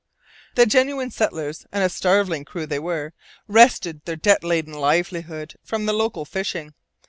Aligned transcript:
The 0.55 0.65
genuine 0.65 1.11
settlers 1.11 1.67
and 1.71 1.83
a 1.83 1.87
starveling 1.89 2.43
crew 2.43 2.65
they 2.65 2.79
were 2.79 3.13
wrested 3.47 4.03
their 4.05 4.15
debt 4.15 4.43
laden 4.43 4.73
livelihood 4.73 5.53
from 5.61 5.85
the 5.85 5.93
local 5.93 6.25
fishing. 6.25 6.73